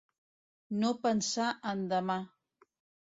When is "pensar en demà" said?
1.05-2.17